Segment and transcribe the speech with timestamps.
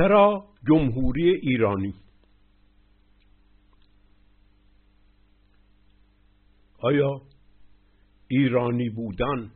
[0.00, 1.94] چرا جمهوری ایرانی؟
[6.78, 7.22] آیا
[8.28, 9.50] ایرانی بودن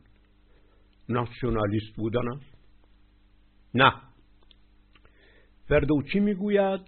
[1.09, 2.57] ناسیونالیست بودن است؟
[3.73, 3.93] نه.
[5.67, 6.81] فردوچی می‌گوید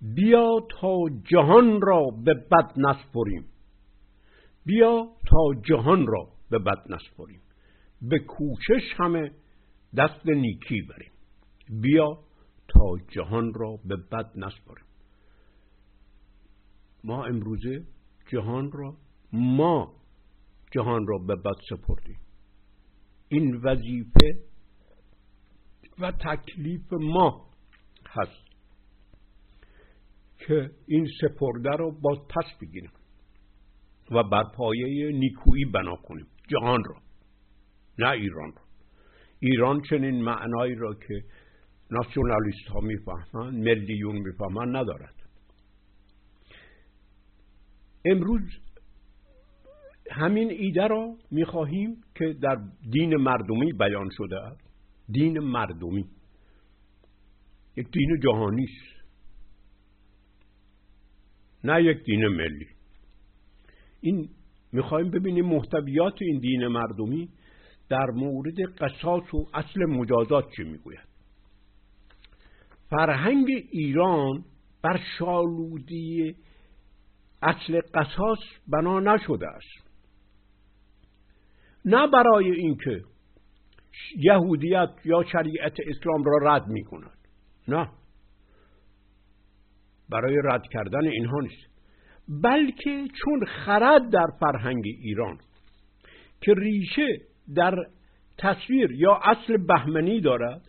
[0.00, 0.50] بیا
[0.80, 3.44] تا جهان را به بد نسپریم.
[4.66, 7.40] بیا تا جهان را به بد نسپریم.
[8.02, 9.30] به کوشش همه
[9.96, 11.12] دست نیکی بریم.
[11.80, 12.18] بیا
[12.74, 14.84] تا جهان را به بد نسپاریم.
[17.04, 17.84] ما امروزه
[18.32, 18.96] جهان را
[19.32, 19.94] ما
[20.70, 22.18] جهان را به بد سپردیم.
[23.28, 24.38] این وظیفه
[25.98, 27.50] و تکلیف ما
[28.06, 28.44] هست
[30.38, 32.92] که این سپرده رو باز پس بگیریم
[34.10, 36.26] و بر پایه نیکویی بنا کنیم.
[36.48, 36.96] جهان را
[37.98, 38.62] نه ایران را.
[39.40, 41.24] ایران چنین معنایی را که
[41.90, 45.14] ناسیونالیست ها می‌فهمند ملیون می‌فهمند ندارد
[48.04, 48.42] امروز
[50.10, 52.58] همین ایده را می‌خواهیم که در
[52.90, 54.40] دین مردمی بیان شده.
[54.40, 54.70] است
[55.08, 56.04] دین مردمی.
[57.76, 59.04] یک دین جهانی است.
[61.64, 62.66] نه یک دین ملی.
[64.00, 64.28] این
[64.72, 67.28] می‌خواهیم ببینیم محتویات این دین مردمی
[67.88, 71.13] در مورد قصاص و اصل مجازات چی می‌گوید.
[72.96, 74.44] فرهنگ ایران
[74.82, 76.34] بر شالودی
[77.42, 79.90] اصل قصاص بنا نشده است.
[81.84, 83.02] نه برای اینکه
[84.16, 87.18] یهودیت یا شریعت اسلام را رد می کند
[87.68, 87.88] نه.
[90.08, 91.74] برای رد کردن اینها نیست.
[92.28, 95.38] بلکه چون خرد در فرهنگ ایران
[96.40, 97.18] که ریشه
[97.54, 97.74] در
[98.38, 100.62] تصویر یا اصل بهمنی دارد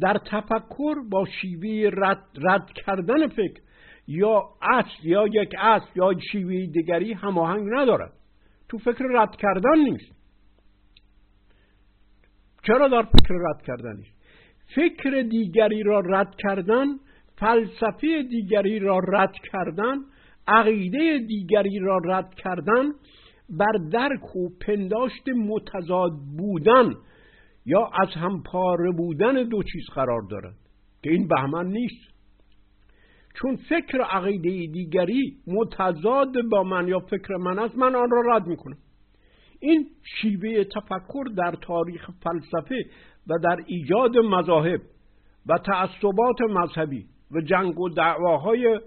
[0.00, 3.60] در تفکر با شیوه رد, رد کردن فکر
[4.06, 8.12] یا اصل یا یک اصل یا شیوه دیگری هماهنگ ندارد.
[8.68, 10.12] تو فکر رد کردن نیست.
[12.62, 14.18] چرا در فکر رد کردن نیست؟
[14.74, 16.86] فکر دیگری را رد کردن
[17.36, 19.96] فلسفه دیگری را رد کردن
[20.48, 22.92] عقیده دیگری را رد کردن
[23.50, 26.94] بر درک و پنداشت متضاد بودن
[27.68, 30.54] یا از هم پاره بودن دو چیز قرار دارد
[31.02, 32.08] که این بهمن نیست.
[33.34, 38.46] چون فکر عقیده دیگری متضاد با من یا فکر من است من آن را رد
[38.46, 38.76] می‌کنم.
[39.60, 39.86] این
[40.20, 42.86] شیوه تفکر در تاریخ فلسفه
[43.26, 44.80] و در ایجاد مذاهب
[45.46, 48.80] و تعصبات مذهبی و جنگ و دعواهای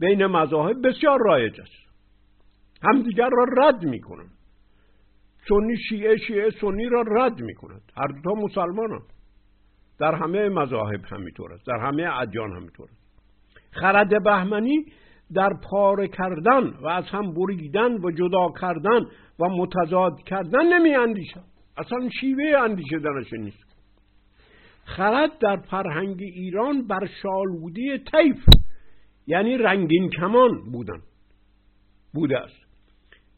[0.00, 1.84] بین مذاهب بسیار رایج است.
[2.82, 4.30] همدیگر را رد می‌کنن
[5.48, 7.82] سنی شیعه شیعه سنی را رد می‌کند.
[7.96, 9.00] هر دو مسلمان
[10.00, 11.66] در همه مذاهب همینطور است.
[11.66, 13.04] در همه ادیان همینطور است.
[13.70, 14.86] خرد بهمنی
[15.34, 19.00] در پاره کردن و از هم بریدن و جدا کردن
[19.38, 21.44] و متضاد کردن نمی اندیشد
[21.76, 23.74] اصلا شیوه اندیشدنش نیست.
[24.84, 28.44] خرد در فرهنگ ایران بر شالودی طیف
[29.26, 31.02] یعنی رنگین کمان بودن.
[32.14, 32.63] بوده است.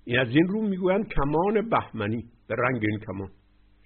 [0.06, 3.30] این از این رو می‌گویند کمان بهمنی به رنگین کمان.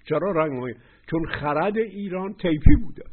[0.09, 0.75] چرا رنگ
[1.09, 3.03] چون خرد ایران طیفی بوده.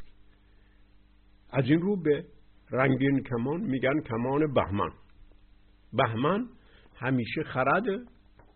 [1.51, 2.25] از این رو به
[2.71, 4.91] رنگین کمان میگن کمان بهمن.
[5.93, 6.47] بهمن
[6.97, 7.85] همیشه خرد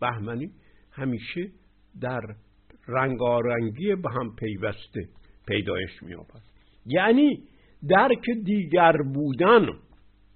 [0.01, 0.51] بهمنی
[0.91, 1.51] همیشه
[2.01, 2.21] در
[2.87, 5.07] رنگارنگی به هم پیوسته
[5.47, 6.41] پیدایش میابد
[6.85, 7.43] یعنی
[7.89, 9.65] درک دیگر بودن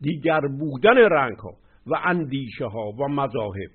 [0.01, 1.51] دیگر بودن رنگ ها
[1.87, 3.71] و اندیشه ها و مذاهب.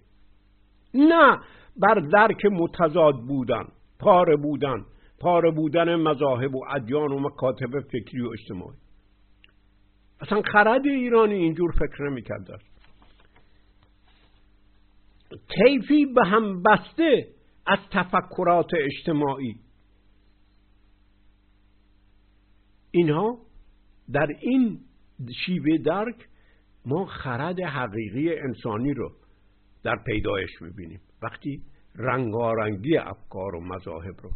[0.95, 1.39] نه
[1.77, 3.65] بر درک متضاد بودن
[3.99, 4.85] پاره بودن
[5.21, 8.79] پاره بودن مذاهب و ادیان و مکاتب فکری و اجتماعی.
[10.21, 12.73] اصلا خرد ایرانی اینجور فکر نمی‌کرده است
[16.15, 17.29] به هم بسته
[17.67, 19.57] از تفکرات اجتماعی.
[22.91, 23.39] اینها
[24.13, 24.81] در این
[25.47, 26.29] شیوه درک
[26.87, 29.11] ما خرد حقیقی انسانی رو
[29.85, 31.01] در پیدایش می‌بینیم.
[31.23, 31.63] وقتی
[31.97, 34.31] رنگارنگی افکار و مذاهب رو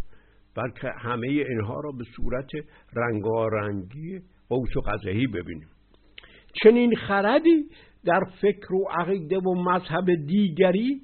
[0.56, 2.50] بلکه همه اینها را به صورت
[2.92, 5.68] رنگارنگی قوس و قزهی ببینیم.
[6.62, 7.64] چنین خردی
[8.04, 11.00] در فکر و عقیده و مذهب دیگری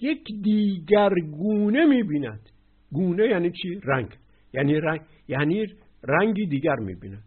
[0.00, 2.50] یک دیگر گونه می‌بیند.
[2.92, 4.08] گونه یعنی چی؟ رنگ.
[4.52, 5.66] یعنی رنگ یعنی
[6.04, 7.22] رنگی دیگر می‌بیند.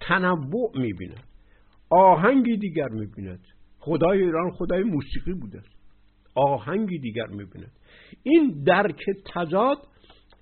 [0.00, 1.24] تنوع می‌بیند.
[1.90, 3.40] آهنگی دیگر می‌بیند.
[3.78, 5.62] خدای ایران خدای موسیقی بوده.
[6.34, 7.72] آهنگی دیگر می‌بیند.
[8.22, 9.02] این درک
[9.34, 9.78] تضاد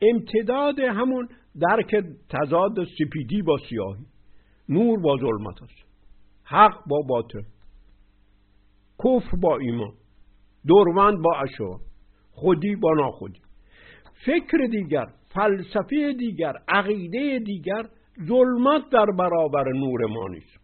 [0.03, 1.29] امتداد همون
[1.61, 4.07] درک تضاد سپیدی با سیاهی.
[4.69, 5.85] نور با ظلمت است.
[6.45, 7.43] حق با باطل.
[8.99, 9.93] کفر با ایمان.
[10.69, 11.81] دروند با اشوا
[12.33, 13.41] خودی با ناخودی.
[14.27, 17.83] فکر دیگر فلسفه دیگر عقیده دیگر
[18.27, 20.61] ظلمت در برابر نور ما نیست.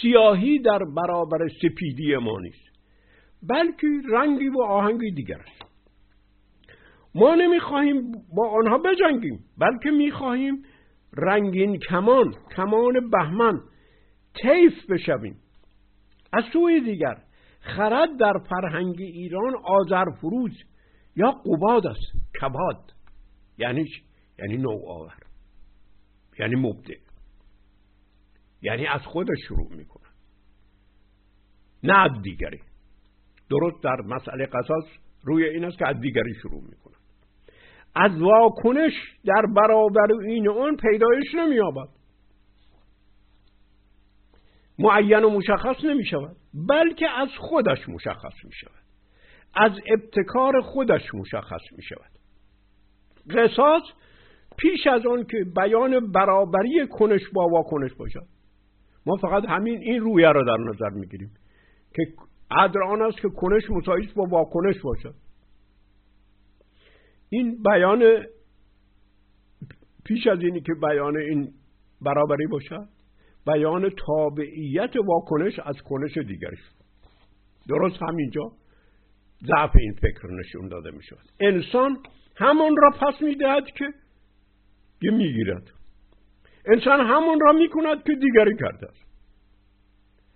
[0.00, 2.65] سیاهی در برابر سپیدی ما نیست.
[3.42, 5.40] بلکه رنگی و آهنگی دیگر.
[5.40, 5.62] است
[7.14, 10.62] ما نمی‌خواهیم با آنها بجنگیم بلکه می‌خواهیم
[11.12, 13.60] رنگین کمان کمان بهمن
[14.42, 15.36] تیف بشویم.
[16.32, 17.22] از سوی دیگر
[17.60, 20.64] خرد در فرهنگ ایران آذر فروز
[21.16, 22.12] یا قباد است.
[22.40, 22.92] کباد
[23.58, 23.86] یعنی
[24.38, 25.16] یعنی نوآور.
[26.38, 26.96] یعنی مبدع
[28.62, 30.06] یعنی از خودش شروع می‌کنه
[31.82, 32.60] نه از دیگری.
[33.50, 34.84] درست در مسئله قصاص
[35.24, 36.96] روی این است که از دیگری شروع می‌کنه.
[37.94, 38.92] از واکنش
[39.24, 41.88] در برابر این اون پیدایش نمییابد.
[44.78, 46.36] معین و مشخص نمی شود
[46.68, 48.86] بلکه از خودش مشخص می شود
[49.54, 52.10] از ابتکار خودش مشخص می شود
[53.30, 53.82] قصاص
[54.58, 58.26] پیش از آن که بیان برابری کنش با واکنش باشد.
[59.06, 61.30] ما فقط همین این رویه را در نظر می‌گیریم
[61.94, 62.02] که
[62.50, 65.14] عدر آن است که کنش مساوی با واکنش باشد.
[67.30, 68.26] این بیان
[70.04, 71.52] پیش از اینی که بیان این
[72.00, 72.88] برابری باشد
[73.46, 76.58] بیان تابعیت واکنش از کنش دیگرش
[77.68, 78.52] درست همینجا
[79.46, 81.98] ضعف این فکر نشون داده می شود انسان
[82.36, 85.70] همون را پس می‌دهد که می‌گیرد.
[86.66, 89.06] انسان همون را می‌کند که دیگری کرده است.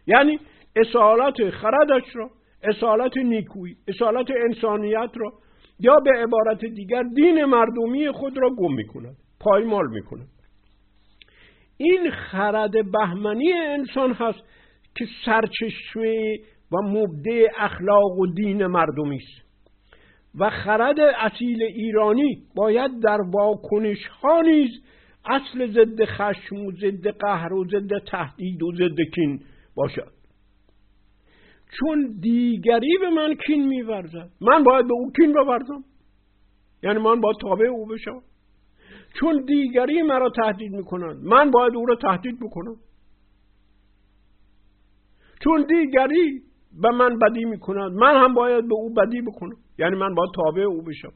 [0.07, 0.39] یعنی
[0.77, 2.31] اصالت خردش را
[2.63, 5.33] اصالت نیکویی اصالت انسانیت را
[5.81, 10.29] یا به عبارت دیگر دین مردمی خود را گم می‌کند پایمال می‌کند.
[11.77, 14.41] این خرد بهمنی انسان هست
[14.97, 16.39] که سرچشمه
[16.73, 19.51] و مبدع اخلاق و دین مردمی است.
[20.39, 24.71] و خرد اصیل ایرانی باید در واکنش ها نیز
[25.25, 29.41] اصل ضد خشم و ضد قهر و ضد تهدید و ضد کین
[29.75, 30.20] باشد.
[31.79, 34.31] چون دیگری به من کین میورزد.
[34.41, 35.85] من باید به او کین بورزم.
[36.83, 38.23] یعنی من باید تابع او بشم.
[39.21, 42.77] چون دیگری مرا تهدید می‌کنند من باید او را تهدید بکنم.
[45.45, 46.41] چون دیگری
[46.83, 49.57] به من بدی می‌کنند من هم باید به او بدی بکنم.
[49.79, 51.13] یعنی من باید تابع او بشم.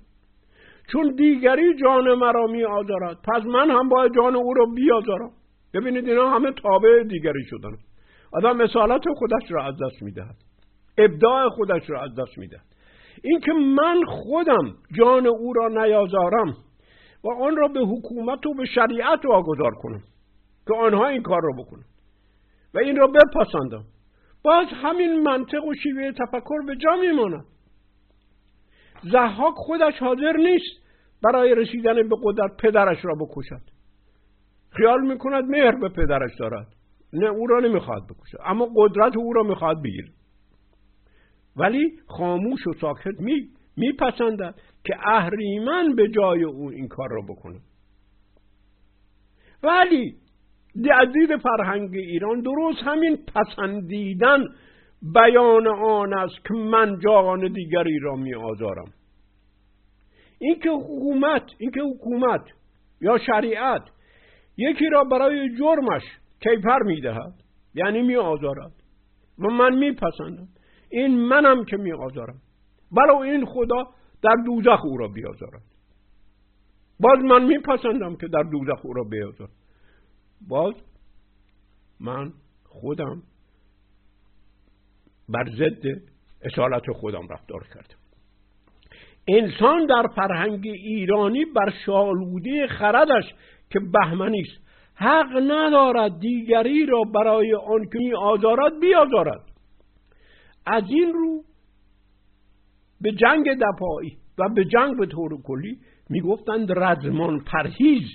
[0.92, 5.30] چون دیگری جان مرا می آزارد پس من هم باید جان او را بیازارم
[5.74, 7.76] ببینید اینا همه تابع دیگری شدن.
[8.32, 10.36] آدم اصالت خودش را از دست می‌دهد.
[10.98, 12.64] ابداع خودش را از دست می‌دهد
[13.22, 16.56] اینکه من خودم جان او را نیازارم
[17.24, 20.02] و آن را به حکومت و به شریعت واگذار کنم
[20.66, 21.84] که آنها این کار را بکنم
[22.74, 23.84] و این را بپسندم.
[24.44, 27.44] باز همین منطق و شیوه تفکر به جا میماند.
[29.12, 30.84] زحاک خودش حاضر نیست
[31.22, 33.62] برای رسیدن به قدرت پدرش را بکشد.
[34.70, 36.66] خیال می‌کند مهر به پدرش دارد.
[37.12, 38.38] نه او را نمی‌خواد بکشد.
[38.44, 40.10] اما قدرت او را می‌خواد بگیرد.
[41.56, 47.60] ولی خاموش و ساکت می میپسندد که اهریمن به جای او این کار را بکنه.
[49.62, 50.14] ولی
[51.12, 54.44] دید فرهنگ ایران درست همین پسندیدن
[55.02, 58.92] بیان آن است که من جان دیگری را می آزارم.
[60.38, 62.44] اینکه حکومت اینکه حکومت
[63.00, 63.82] یا شریعت
[64.56, 66.02] یکی را برای جرمش
[66.40, 67.34] کیفر می‌دهد
[67.74, 68.72] یعنی می آزارد.
[69.38, 70.48] و من میپسندم.
[70.94, 72.40] این منم که می آزارم
[72.92, 73.86] برای این خدا
[74.22, 75.62] در دوزخ او را بیازارد
[77.00, 79.50] باز من میپسندم که در دوزخ او را بیازارم.
[80.48, 80.74] باز
[82.00, 82.32] من
[82.64, 83.22] خودم
[85.28, 86.00] بر ضد
[86.42, 87.98] اصالت خودم رفتار کردم.
[89.28, 93.34] انسان در فرهنگ ایرانی بر شالوده خردش
[93.70, 99.53] که بهمنی است حق ندارد دیگری را برای آن که می آزارد بیازارد.
[100.66, 101.44] از این رو
[103.00, 105.78] به جنگ دفاعی و به جنگ به طور کلی
[106.10, 108.08] می‌گفتند رزمان پرهیز.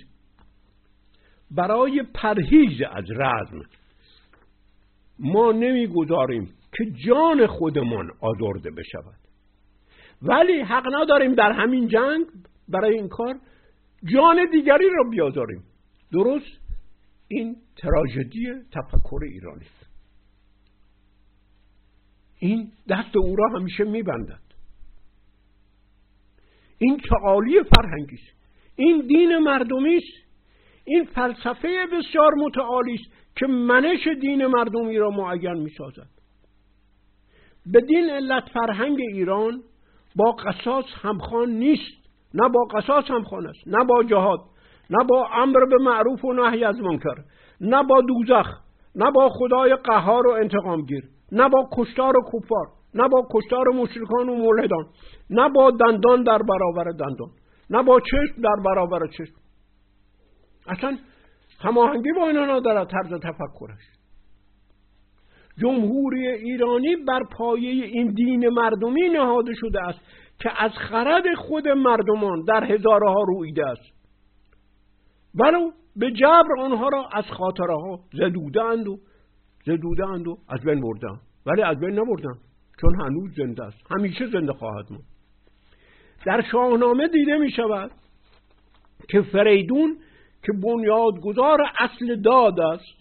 [1.51, 3.61] برای پرهیز از رزم
[5.19, 6.45] ما نمی‌گذاریم
[6.77, 9.19] که جان خودمان آزرده بشود.
[10.21, 12.25] ولی حق نداریم در همین جنگ
[12.69, 13.35] برای این کار
[14.13, 15.63] جان دیگری را بیازاریم.
[16.11, 16.59] درست؟
[17.27, 19.65] این تراژدی تفکر ایرانی.
[19.65, 19.78] است
[22.39, 24.39] این دست او را همیشه میبندد.
[26.77, 28.39] این تعالی فرهنگی است
[28.75, 30.29] این دین مردمی است
[30.86, 36.10] این فلسفه بسیار متعالی است که منش دین مردمی را معین می سازد
[37.74, 39.63] بدین علت فرهنگ ایران
[40.15, 42.00] با قصاص همخوان نیست.
[42.34, 44.39] نه با قصاص همخوان است نه با جهاد
[44.89, 47.15] نه با امر به معروف و نهی از منکر
[47.62, 48.60] نه با دوزخ
[48.96, 51.03] نه با خدای قهار و انتقامگیر.
[51.31, 54.86] نه با کشتار و کفار نه با کشتار مشرکان و ملحدان
[55.29, 57.29] نه با دندان در برابر دندان
[57.69, 59.36] نه با چشم در برابر چشم.
[60.67, 60.98] اصلا
[61.59, 64.00] هماهنگی با اینا ندارد طرز تفکرش
[65.62, 70.00] جمهوری ایرانی بر پایه این دین مردمی نهاده شده است
[70.39, 74.00] که از خرد خود مردمان در هزارها رویده است.
[75.36, 78.98] ولو به جبر آنها را از خاطره ها زدودند و
[79.69, 81.19] زدودند و از بین بردن.
[81.45, 82.33] ولی از بین نبردن
[82.81, 83.77] چون هنوز زنده است.
[83.91, 85.05] همیشه زنده خواهد ماند.
[86.25, 87.91] در شاهنامه دیده می شود
[89.09, 89.97] که فریدون
[90.45, 92.99] که بنیادگذار اصل داد است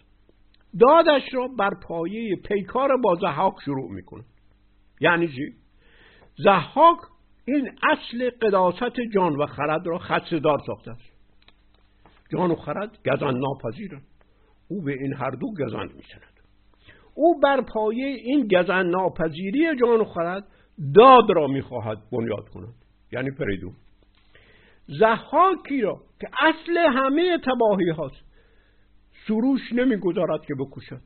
[0.81, 4.25] دادش را بر پایه پیکار با زحاک شروع می‌کنه
[5.01, 5.55] یعنی چی؟
[6.45, 6.99] زحاک
[7.45, 11.13] این اصل قداست جان و خرد را خدشدار ساخته است.
[12.33, 14.07] جان و خرد گزند ناپذیرند.
[14.69, 16.38] او به این هر دو گزند می‌زند
[17.19, 20.45] او بر پایه این گزند ناپذیری جان و خرد
[20.95, 22.75] داد را می‌خواهد بنیاد کند.
[23.13, 23.73] یعنی فریدون
[24.87, 28.25] زحاکی را که اصل همه تباهی هاست
[29.27, 31.03] سروش نمی‌گذارد که بکشد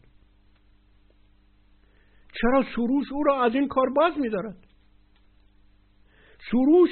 [2.40, 4.56] چرا سروش او را از این کار باز میدارد؟
[6.50, 6.90] سروش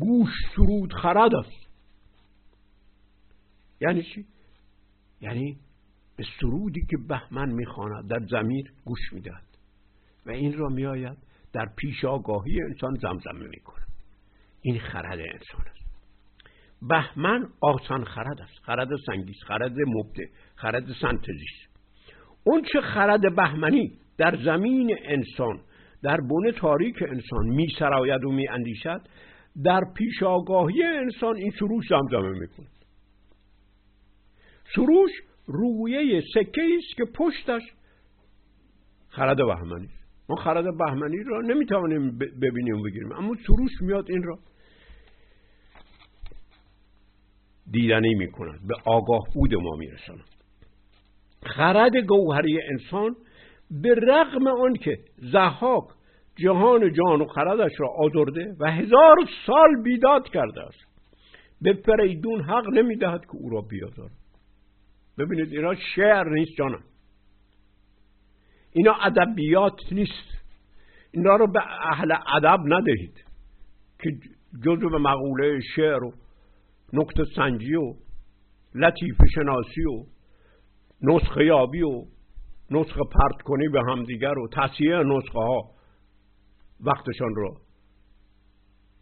[0.00, 1.70] گوش سرود خرد است.
[3.80, 4.26] یعنی چی؟
[5.20, 5.58] یعنی
[6.16, 9.58] به سرودی که بهمن می‌خواند در زمیر گوش می‌دهد
[10.26, 11.16] و این را میآید
[11.52, 13.88] در پیش آگاهی انسان زمزمه می‌کند.
[14.62, 15.84] این خرد انسان است.
[16.82, 18.58] بهمن آسان خرد است.
[18.62, 21.74] خرد سنگیز خرد مبده خرد سنتزیست.
[22.44, 25.60] اون چه خرد بهمنی در زمین انسان
[26.02, 29.00] در بن تاریک انسان می سراید و می اندیشد
[29.64, 32.68] در پیش آگاهی انسان این سروش زمزمه می‌کند.
[34.74, 35.10] سروش
[35.46, 37.62] رویه سکه است که پشتش
[39.08, 39.88] خرد بهمنی
[40.28, 43.12] ما خرد بهمنی را نمی‌توانیم ببینیم و بگیریم.
[43.12, 44.38] اما سروش میاد این را.
[47.70, 48.60] دیدنی می‌کند.
[48.68, 50.24] به آگاه بود ما میرساند.
[51.42, 53.16] خرد گوهری انسان
[53.70, 54.98] به رغم آن که
[55.32, 55.84] زحاک
[56.36, 60.78] جهان جان و خردش را آزرده و هزار سال بیداد کرده است.
[61.62, 64.23] به فریدون حق نمی‌دهد که او را بیازارد.
[65.18, 66.84] ببینید اینا شعر نیست جانم.
[68.72, 70.34] اینا ادبیات نیست.
[71.10, 71.60] اینا رو به
[71.92, 73.24] اهل ادب ندهید
[73.98, 74.10] که
[74.64, 76.12] جزو به مقوله شعر و
[76.92, 77.94] نقطه سنجی و
[78.74, 80.04] لطیف شناسی و
[81.02, 82.04] نسخه یابی و
[82.70, 85.70] نسخه پرت کنی به همدیگر و تصیح نسخه ها
[86.80, 87.60] وقتشان رو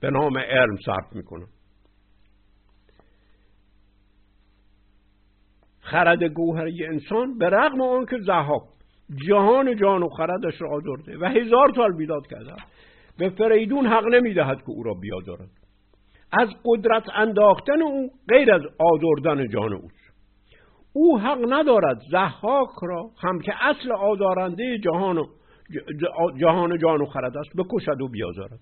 [0.01, 1.47] به نام علم صرف می‌کنن
[5.93, 8.63] خرد گوهری انسان به رغم آن که زهاک
[9.29, 12.55] جهان جان و خردش را آزرده و هزار سال بیداد کرده
[13.19, 15.49] به فریدون حق نمی‌دهد که او را بیازارد
[16.33, 20.03] از قدرت انداختن او غیر از آزردن جان اوست.
[20.93, 25.27] او حق ندارد زحاک را هم که اصل آزارنده جهان و
[26.41, 28.61] جهان جان و خرد است بکشد و بیازارد.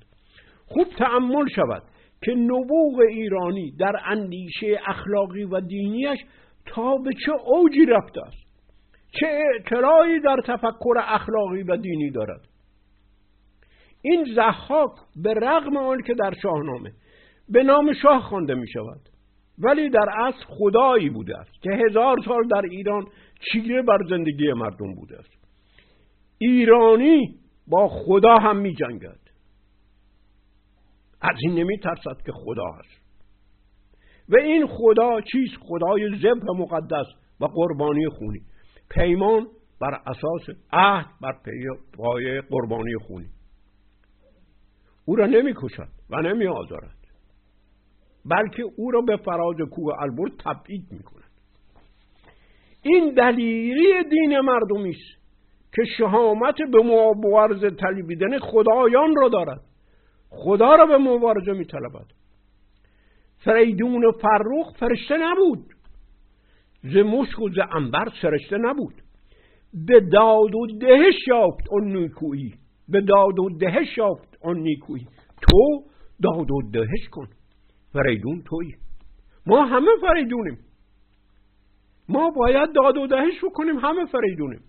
[0.66, 1.82] خوب تعمل شود
[2.24, 6.18] که نبوغ ایرانی در اندیشه اخلاقی و دینیش
[6.66, 8.50] تا به چه اوجی رفته است؟
[9.20, 12.40] چه اعترایی در تفکر اخلاقی و دینی دارد؟
[14.02, 14.90] این زحاک
[15.22, 16.92] به رغم آن که در شاهنامه
[17.48, 19.00] به نام شاه خوانده می شود
[19.58, 23.06] ولی در اصل خدایی بوده است که هزار سال در ایران
[23.52, 25.40] چیره بر زندگی مردم بوده است.
[26.38, 27.34] ایرانی
[27.66, 29.20] با خدا هم می جنگد.
[31.20, 33.09] از این نمی ترسد که خدا هست
[34.30, 37.06] و این خدا چیست؟ خدای زبه مقدس
[37.40, 38.40] و قربانی خونی.
[38.90, 39.46] پیمان
[39.80, 41.32] بر اساس عهد بر
[41.96, 43.26] پای قربانی خونی.
[45.04, 46.96] او را نمی کشد و نمی آزارد
[48.24, 51.30] بلکه او را به فراز کوه البرز تبعید می کند
[52.82, 55.20] این دلیری دین مردمی است
[55.74, 59.60] که شهامت به مبارزه طلبیدن خدایان را دارد.
[60.28, 62.19] خدا را به مبارزه می طلبد
[63.44, 65.66] فریدون و فرخ فرشته نبود.
[66.82, 68.94] ز مشک و ز انبر سرشته نبود.
[69.86, 72.54] به داد و دهش یافت آن نیکویی.
[72.88, 75.06] به داد و دهش یافت آن نیکویی.
[75.42, 75.84] تو
[76.22, 77.28] داد و دهش کن.
[77.92, 78.74] فریدون توی.
[79.46, 80.58] ما همه فریدونیم.
[82.08, 84.60] ما باید داد و دهش بکنیم همه فریدونیم.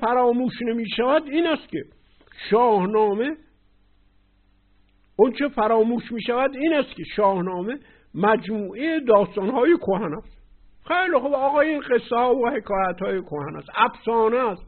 [0.00, 1.84] فراموش نمی شود این است که
[2.50, 3.36] شاهنامه
[5.18, 7.78] اون چه فراموش می شود این است که شاهنامه
[8.14, 10.38] مجموعه داستانهای کهن است.
[10.88, 13.68] خیلی خوب آقا این قصه ها و حکایت های کهن است.
[13.74, 14.62] افسانه است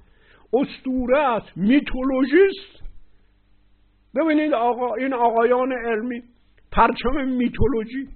[0.53, 2.83] استوره است میتولوژیست.
[4.17, 6.23] ببینید آقا این آقایان علمی
[6.73, 8.09] پرچم میتولوژی.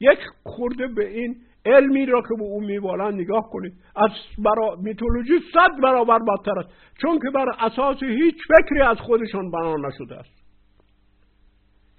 [0.00, 5.40] یک خورده به این علمی را که به او میبالند نگاه کنید از برا میتولوژی
[5.54, 6.68] صد برابر بدتر است.
[7.02, 10.37] چون که بر اساس هیچ فکری از خودشان بنا نشده است.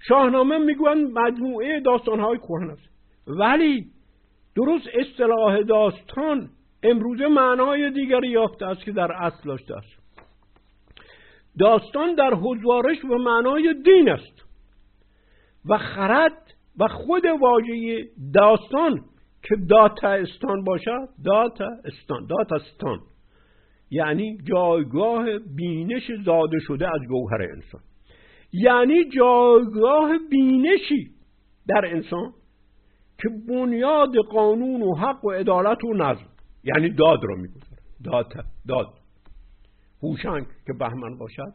[0.08, 2.88] شاهنامه می‌گویند مجموعه داستانهای کهن است.
[3.26, 3.86] ولی
[4.56, 6.50] درست اصطلاح داستان
[6.82, 10.00] امروزه معنای دیگری یافته است که در اصل داشته است.
[11.58, 14.44] داستان در حضوارش و معنای دین است
[15.68, 18.04] و خرد و خود واژه
[18.34, 19.00] داستان
[19.42, 22.98] که داتا استان باشد داتا استان داتا استان
[23.90, 25.26] یعنی جایگاه
[25.56, 27.80] بینش زاده شده از گوهر انسان.
[28.52, 31.10] یعنی جایگاه بینشی
[31.68, 32.32] در انسان
[33.18, 36.26] که بنیاد قانون و حق و عدالت و نظم.
[36.64, 37.82] یعنی داد را می‌گذاره.
[38.04, 38.94] داد داد.
[40.02, 41.54] هوشنگ که بهمن باشد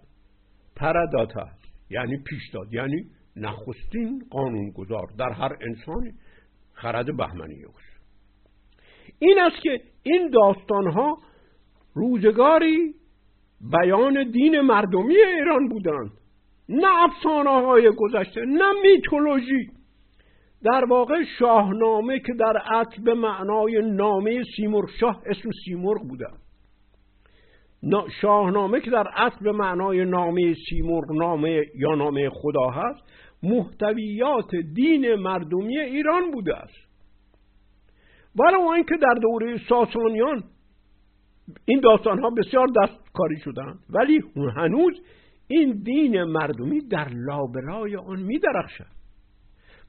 [0.75, 6.13] پرداتا است یعنی پیشداد یعنی نخستین قانون گذار در هر انسانی
[6.73, 7.95] خرد بهمنی است
[9.19, 11.17] این است که این داستان ها
[11.93, 12.93] روزگاری
[13.71, 16.11] بیان دین مردمی ایران بودند.
[16.69, 19.69] نه افسانه های گذشته نه میتولوژی.
[20.63, 26.27] در واقع شاهنامه که در اصل به معنای نامه سیمرغ شاه اسم سیمرغ بوده.
[28.22, 33.00] شاهنامه که در اصل به معنای نامه سیمرغ نامه یا نامه خدا هست
[33.44, 36.85] محتویات دین مردمی ایران بوده است.
[38.39, 40.44] ولو اینکه در دوره ساسانیان
[41.66, 44.24] این داستان ها بسیار دستکاری شدند ولی
[44.55, 44.94] هنوز
[45.48, 48.96] این دین مردمی در لابرای آن می درخشد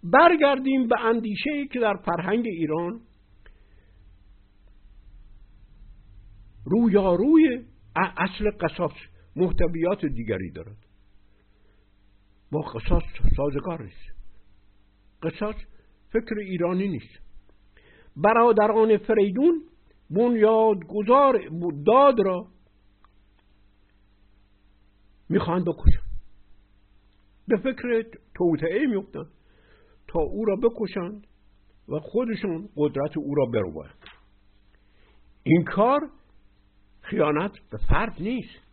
[0.03, 3.01] برگردیم به اندیشه که در فرهنگ ایران
[6.65, 7.65] رویاروی
[7.97, 8.93] اصل قصاص
[9.37, 10.77] محتویات دیگری دارد.
[12.53, 13.03] با قصاص
[13.37, 14.17] سازگار نیست.
[15.23, 15.55] قصاص
[16.13, 17.19] فکر ایرانی نیست.
[18.17, 19.63] برادران فریدون
[20.11, 21.41] بنیادگذار
[21.87, 22.47] داد را
[25.29, 26.07] می‌خواهند بکشن
[27.49, 29.31] به فکر توطعه میفتند
[30.09, 31.27] تا او را بکشند
[31.89, 34.05] و خودشون قدرت او را بروبایند
[35.43, 36.11] این کار
[37.01, 38.67] خیانت به فرد نیست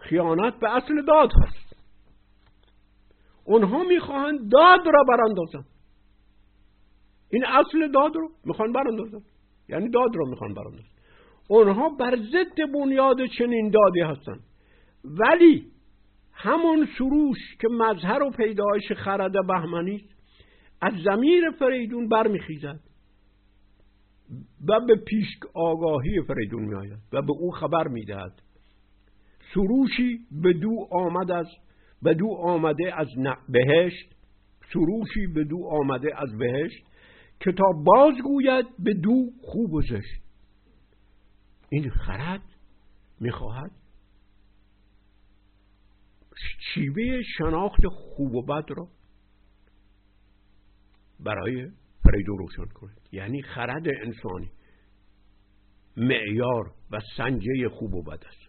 [0.00, 1.76] خیانت به اصل داد هست.
[3.44, 5.64] اونها می‌خواهند داد را براندازن.
[7.30, 9.22] این اصل داد رو می‌خوان براندازن.
[9.68, 10.88] یعنی داد را می‌خوان براندازن.
[11.48, 14.40] اونها بر ضد بنیاد چنین دادی هستند
[15.04, 15.72] ولی
[16.38, 20.04] همون سروش که مظهر و پیدایش خرد بهمنی
[20.80, 22.80] از زمیر فریدون برمیخیزد
[24.68, 28.42] و به پیش آگاهی فریدون میآید و به او خبر می‌دهد.
[29.54, 31.46] سروشی به دو آمد از
[32.02, 33.08] به دو آمده از
[33.48, 34.14] بهشت.
[34.72, 36.84] سروشی به دو آمده از بهشت
[37.40, 40.22] که تا بازگوید به دو خوب و زشت.
[41.70, 42.42] این خرد
[43.20, 43.70] می‌خواهد
[46.58, 48.88] شیوه شناخت خوب و بد را
[51.20, 51.70] برای
[52.04, 53.00] فریدون روشن کنید.
[53.12, 54.50] یعنی خرد انسانی
[55.96, 58.46] معیار و سنجه خوب و بد است.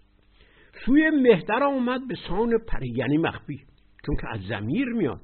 [0.85, 3.65] سوی مهتر آمد به سان پری یعنی مخفی
[4.05, 5.21] چون که از زمیر میاد.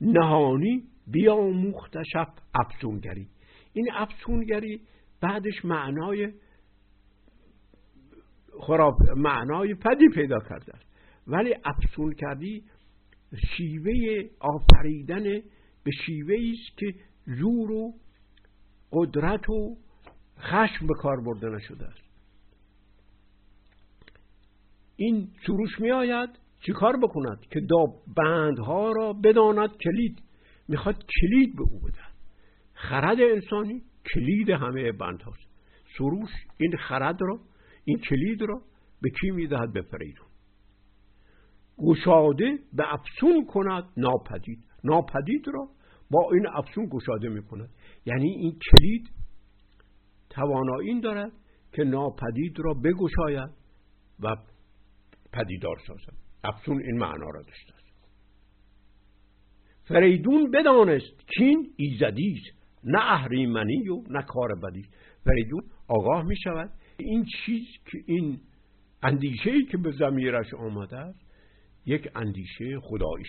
[0.00, 3.28] نهانی بیاموختشب افسونگری.
[3.72, 4.80] این افسونگری
[5.20, 6.32] بعدش معنای
[8.60, 10.91] خراب معنای پدی پیدا کرده است.
[11.26, 12.64] ولی افسون کردی
[13.56, 15.24] شیوه آفریدن
[15.84, 16.94] به شیوه است که
[17.26, 17.94] زور و
[18.92, 19.76] قدرت و
[20.38, 22.02] خشم به کار برده نشده است.
[24.96, 26.30] این سروش می آید
[26.66, 27.84] چی کار بکند که دا
[28.16, 30.22] بندها را بداند کلید؟
[30.68, 32.12] می‌خواد کلید به او بدهد
[32.74, 33.82] خرد انسانی
[34.14, 35.48] کلید همه بند هاست
[35.98, 37.40] سروش این خرد را
[37.84, 38.62] این کلید را
[39.02, 40.31] به کی می‌دهد به فریدون
[41.82, 44.58] گشاده به افسون کند ناپدید.
[44.84, 45.68] ناپدید را
[46.10, 47.70] با این افسون گشاده می کند
[48.06, 49.10] یعنی این کلید
[50.30, 51.32] توانایی دارد
[51.72, 53.50] که ناپدید را بگشاید
[54.20, 54.36] و
[55.32, 56.18] پدیدار سازد.
[56.44, 57.82] افسون این معنا را داشته است.
[59.84, 64.84] فریدون بدانست کین ایزدیست نه اهریمنی و نه کار بدی.
[65.24, 68.40] فریدون آگاه می شود این چیز که این
[69.02, 71.31] اندیشه که به زمیرش آمده است
[71.86, 73.28] یک اندیشه خداییش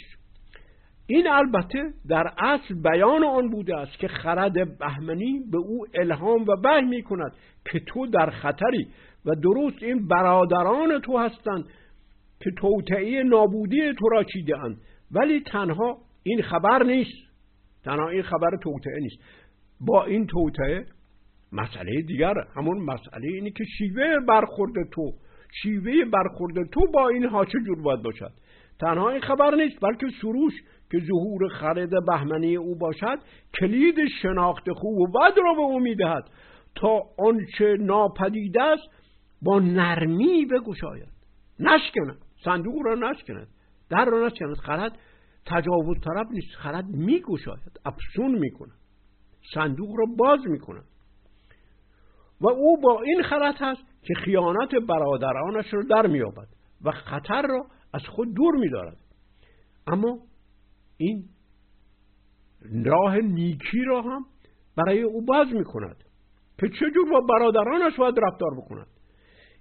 [1.08, 6.56] این البته در اصل بیان آن بوده است که خرد بهمنی به او الهام و
[6.56, 7.34] به می کند
[7.72, 8.88] که تو در خطری
[9.26, 11.66] و درست این برادران تو هستند
[12.40, 14.78] که توطعه نابودی تو را چیده اند.
[15.12, 17.34] ولی تنها این خبر نیست.
[17.84, 19.18] تنها این خبر توطعه نیست.
[19.80, 20.86] با این توطعه
[21.52, 25.14] مسئله دیگر همون مسئله اینه که شیوه برخورد تو
[25.62, 28.32] شیوه برخورد تو با اینها چه جور باید باشد؟
[28.80, 30.54] تنها این خبر نیست بلکه سروش
[30.92, 33.20] که ظهور خرد بهمنی او باشد
[33.60, 36.30] کلید شناخت خوب و بد را به او می‌دهد
[36.76, 38.84] تا آنچه ناپدیده است
[39.42, 41.14] با نرمی بگشاید.
[41.60, 43.48] نشکند صندوق را نشکند
[43.90, 44.56] در را نشکند.
[44.56, 44.98] خرد
[45.46, 48.78] تجاوز طرف نیست خرد میگشاید افسون می‌کند
[49.54, 50.86] صندوق را باز می‌کند.
[52.42, 56.48] و او با این خرد هست که خیانت برادرانش را در مییابد
[56.84, 58.98] و خطر را از خود دور میدارد.
[59.88, 60.20] اما
[60.98, 61.24] این
[62.86, 64.26] راه نیکی را هم
[64.78, 66.04] برای او باز می‌کند.
[66.60, 68.88] که چجور با برادرانش باید رفتار بکند؟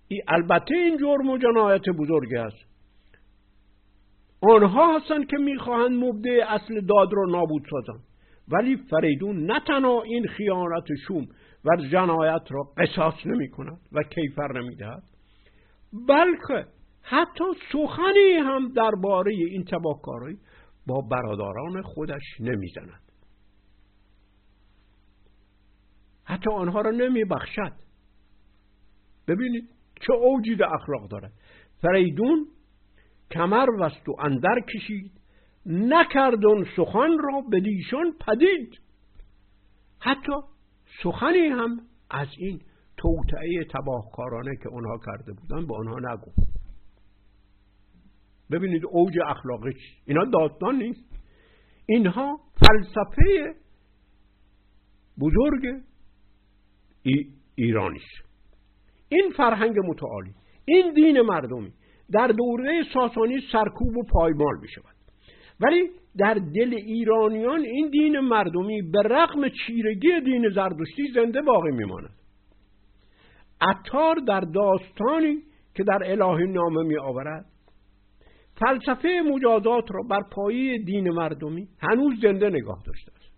[0.08, 2.66] ای البته این جرم و جنایت بزرگی است.
[4.40, 8.04] آنها هستند که می‌خواهند مبدع اصل داد را نابود سازند.
[8.48, 11.26] ولی فریدون نه تنها این خیانت شوم
[11.64, 15.02] و جنایت را قصاص نمی کند و کیفر نمی دهد
[16.08, 16.66] بلکه
[17.02, 20.38] حتی سخنی هم درباره این تباهکاری
[20.86, 23.02] با برادران خودش نمی‌زند.
[26.24, 27.72] حتی آنها را نمی بخشد
[29.28, 29.68] ببینید
[30.00, 31.32] چه اوجید اخلاق دارد.
[31.82, 32.46] فریدون
[33.30, 35.12] کمر وست و اندر کشید.
[35.66, 38.78] نکردن سخن را به دیشان پدید.
[40.00, 40.32] حتی
[41.02, 42.60] سخنی هم از این
[42.96, 46.61] توطعه تباهکارانه که آنها کرده بودن به آنها نگفت.
[48.52, 49.74] ببینید اوج اخلاقی
[50.06, 51.04] اینا داستان نیست.
[51.86, 53.54] اینها فلسفه
[55.20, 55.82] بزرگ
[57.54, 58.02] ایرانیش.
[59.08, 60.34] این فرهنگ متعالی
[60.64, 61.72] این دین مردمی
[62.12, 64.94] در دوره ساسانی سرکوب و پایمال می شود
[65.60, 72.10] ولی در دل ایرانیان این دین مردمی به رغم چیرگی دین زردشتی زنده باقی میماند.
[73.60, 75.42] عطار در داستانی
[75.74, 77.51] که در الهی نامه می آورد
[78.54, 83.32] فلسفه مجازات را بر پایه دین مردمی هنوز زنده نگاه داشته است.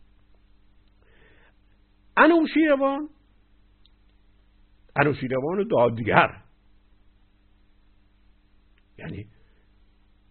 [2.16, 3.08] انوشیروان
[4.96, 6.30] انوشیروان دادگر.
[8.98, 9.26] یعنی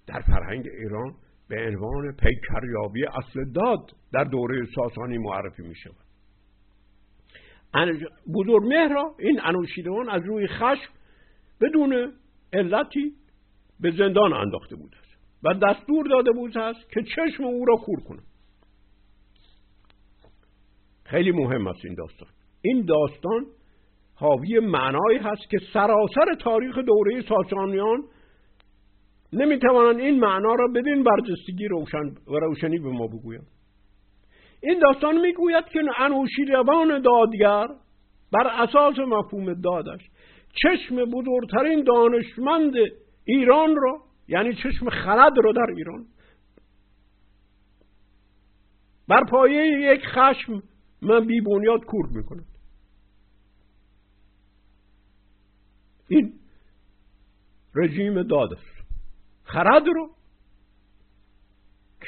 [0.08, 1.16] در فرهنگ ایران
[1.48, 5.96] به عنوان پیکریابی اصل داد در دوره ساسانی معرفی می شود
[8.34, 10.94] بزرگ را این انوشیروان از روی خشم
[11.62, 12.14] بدون
[12.54, 13.14] علتی
[13.80, 14.96] به زندان انداخته بود.
[15.00, 18.22] است و دستور داده بود است که چشم او را کور کنه
[21.06, 22.30] خیلی مهم است این داستان.
[22.62, 23.46] این داستان
[24.16, 28.04] حاوی معنایی هست که سراسر تاریخ دوره ساسانیان
[29.34, 33.48] نمی‌توانند این معنا را بدین برجستگی روشن و روشنی به ما بگویند.
[34.64, 37.68] این داستان می‌گوید که انوشیروان دادگر
[38.32, 40.02] بر اساس مفهوم دادش
[40.64, 42.74] چشم بزرگترین دانشمند
[43.26, 46.06] ایران را یعنی چشم خرد را در ایران.
[49.08, 50.64] بر پایه یک خشم
[51.02, 52.46] من بی بنیاد کور می‌کند
[56.08, 56.34] این
[57.76, 58.88] رژیم داد است
[59.44, 60.10] خرد رو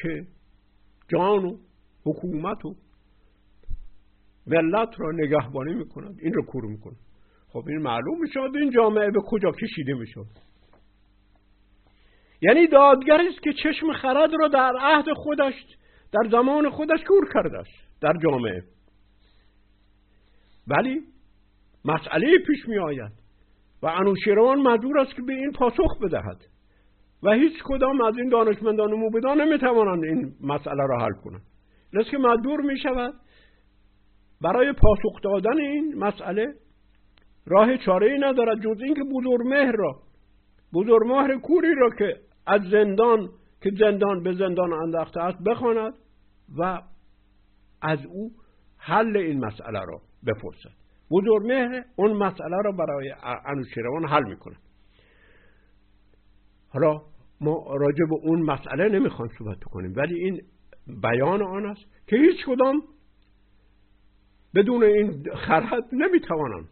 [0.01, 0.27] که
[1.07, 1.57] جان و
[2.05, 2.75] حکومت و
[4.47, 6.97] ملت را نگهبانی می‌کند این رو کور می‌کند
[7.47, 10.27] خب این معلوم می‌شد این جامعه به کجا کشیده می‌شد؟
[12.41, 15.53] یعنی دادگری است که چشم خرد را در عهد خودش
[16.11, 18.63] در زمان خودش کور کرده است در جامعه.
[20.67, 21.01] ولی
[21.85, 23.11] مسئله پیش می آید
[23.81, 26.37] و انوشیروان مجبور است که به این پاسخ بدهد
[27.23, 31.41] و هیچ کدام از این دانشمندان موبدان نمی توانند این مسئله را حل کنند.
[31.93, 33.13] لذا که مجبور می شود
[34.41, 36.53] برای پاسخ دادن این مسئله
[37.45, 39.95] راه چاره ای ندارد جز اینکه بزرگمهر را
[40.75, 43.29] بزرگمهر کوری را که از زندان
[43.61, 45.93] که زندان به زندان انداخته است بخواند
[46.57, 46.81] و
[47.81, 48.31] از او
[48.77, 50.75] حل این مسئله را بپرسد.
[51.11, 53.13] بزرگمهر اون مسئله را برای
[53.45, 54.55] انوشیروان حل می‌کنه
[56.69, 57.01] حالا
[57.41, 60.41] ما راجع به اون مسئله نمی‌خوایم صحبت کنیم ولی این
[61.01, 62.83] بیان آن است که هیچ کدام
[64.55, 66.67] بدون این خرد نمی‌توانم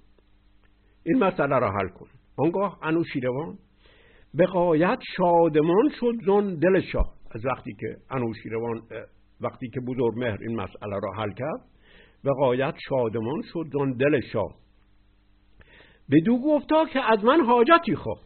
[1.04, 3.58] این مسئله را حل کنم آنگاه انوشیروان
[4.34, 7.14] به قایت شادمان شد زن دل شاه.
[7.32, 8.82] از وقتی که انوشیروان
[9.42, 11.62] وقتی که بزرگ مهر این مسئله را حل کرد
[12.24, 14.56] به قایت شادمان شد زن دل شاه.
[16.26, 18.20] دو گفتا که از من حاجتی خواه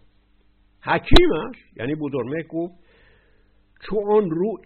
[0.82, 2.74] حکیمش یعنی بزرگمه گفت
[3.90, 4.62] چون رو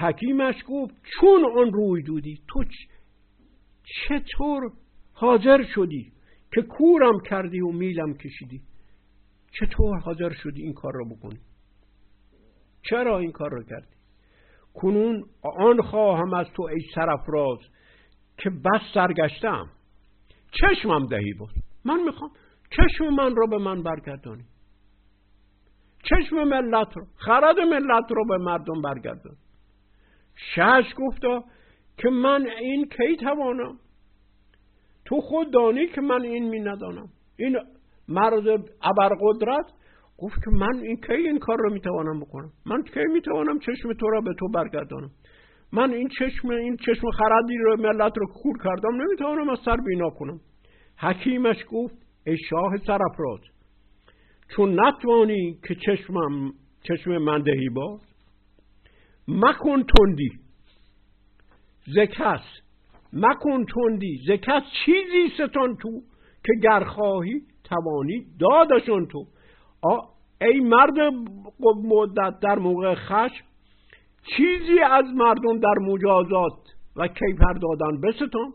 [0.00, 2.64] حکیمش گفت چون آن روی دودی تو
[3.84, 4.72] چطور
[5.12, 6.12] حاضر شدی
[6.54, 8.62] که کورم کردی و میلم کشیدی؟
[9.60, 11.40] چطور حاضر شدی این کار را بکنی؟
[12.82, 13.96] چرا این کار را کردی؟
[14.74, 15.24] کنون
[15.58, 17.58] آن خواهم از تو ای سرفراز
[18.36, 19.70] که بس سرگشتم.
[20.50, 21.50] چشمم دهی بود
[21.84, 22.30] من می‌خوام
[22.70, 24.44] چشم من رو به من برگردانی.
[26.02, 29.36] چشم ملت رو خرد ملت رو به مردم برگردان
[30.54, 31.44] شش گفتا
[31.96, 33.78] که من این کی توانم؟
[35.04, 37.08] تو خود دانی که من این می ندانم.
[37.36, 37.58] این
[38.08, 38.48] مرد
[38.82, 39.66] ابرقدرت
[40.18, 44.10] گفت که من این کی این کار رو می‌توانم بکنم؟ من کی می‌توانم چشم تو
[44.10, 45.10] را به تو برگردانم؟
[45.72, 50.10] من این چشم این چشم خردی رو ملت رو کور کردم نمی‌توانم از سر بینا
[50.10, 50.40] کنم.
[50.98, 51.94] حکیمش گفت
[52.26, 53.40] ای شاه سرفراز
[54.56, 57.44] چون نتوانی که چشمم چشم من
[57.74, 58.00] باز
[59.28, 60.30] مکن تندی.
[61.86, 62.42] زکس
[63.12, 64.20] مکن تندی.
[64.26, 65.90] زکس چیزی ستان تو
[66.44, 69.24] که گر خواهی توانی دادشون تو.
[70.40, 70.98] ای مرد
[71.84, 73.44] مدت در موقع خشم
[74.36, 76.58] چیزی از مردم در مجازات
[76.96, 78.52] و کیفر دادن بستان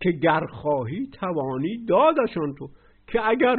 [0.00, 2.68] که گر خواهی توانی دادشون تو.
[3.06, 3.56] که اگر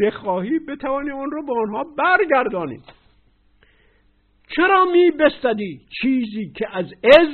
[0.00, 2.80] بخواهی بتوانی آن رو به آنها برگردانی.
[4.56, 7.28] چرا می بستدی چیزی که از از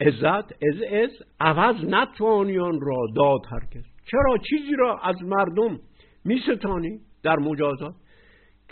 [0.00, 5.80] عزت از از عوض نتوانی آن را داد هرگز؟ چرا چیزی را از مردم
[6.24, 7.94] می ستانی در مجازات؟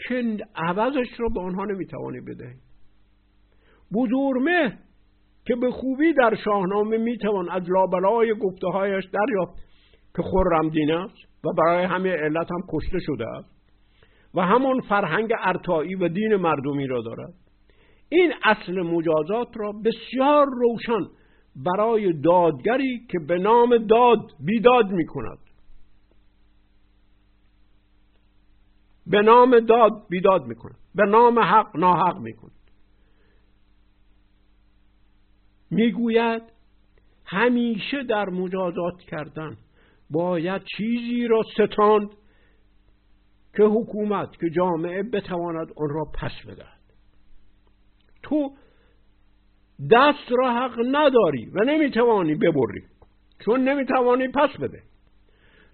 [0.08, 2.56] که عوضش را به آنها نمی‌توانی بدهی
[3.94, 4.78] بزرمه
[5.46, 9.54] که به خوبی در شاهنامه می‌توان از لابلای گفته هایش دریافت
[10.16, 13.48] که خرمدین است و برای همه علت هم کشته شده است
[14.34, 17.34] و همون فرهنگ ارتایی و دین مردمی را دارد.
[18.08, 21.06] این اصل مجازات را بسیار روشن
[21.56, 25.38] برای دادگری که به نام داد بیداد می کند
[29.06, 32.52] به نام داد بیداد می کند به نام حق ناحق می کند
[35.70, 36.42] می‌گوید
[37.24, 39.56] همیشه در مجازات کردن
[40.10, 42.10] باید چیزی را ستاند
[43.56, 46.80] که حکومت که جامعه بتواند آن را پس بدهد.
[48.22, 48.56] تو
[49.90, 52.82] دست را حق نداری و نمی‌توانی ببری.
[53.44, 54.82] چون نمی‌توانی پس بده.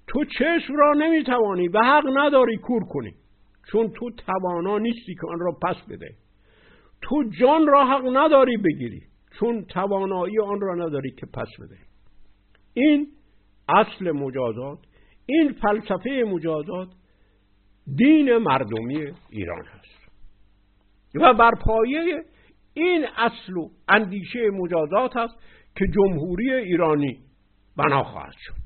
[0.06, 3.14] تو چشم را نمی‌توانی و حق نداری کور کنی.
[3.72, 6.14] چون تو توانا نیستی که آن را پس بده.
[7.02, 9.02] تو جان را حق نداری بگیری.
[9.38, 11.76] چون توانایی آن را نداری که پس بده.
[12.74, 13.08] این
[13.68, 14.78] اصل مجازات
[15.26, 16.88] این فلسفه مجازات
[17.96, 20.10] دین مردمی ایران هست.
[21.14, 22.24] و بر پایه
[22.76, 25.34] این اصل و اندیشه مجازات هست
[25.76, 27.18] که جمهوری ایرانی
[27.76, 28.65] بنا خواهد شد.